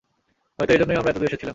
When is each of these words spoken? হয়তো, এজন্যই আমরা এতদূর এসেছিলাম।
হয়তো, 0.59 0.71
এজন্যই 0.73 0.97
আমরা 0.97 1.09
এতদূর 1.09 1.27
এসেছিলাম। 1.27 1.49